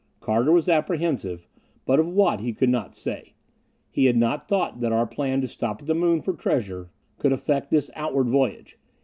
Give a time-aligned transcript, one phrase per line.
[0.19, 1.47] Carter was apprehensive,
[1.85, 3.35] but of what he could not say.
[3.91, 6.89] He had not thought that our plan to stop at the Moon for treasure
[7.19, 8.79] could affect this outward voyage.